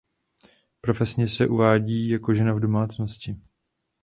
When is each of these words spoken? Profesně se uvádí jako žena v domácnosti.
Profesně 0.81 1.27
se 1.27 1.47
uvádí 1.47 2.09
jako 2.09 2.33
žena 2.33 2.53
v 2.53 2.59
domácnosti. 2.59 3.37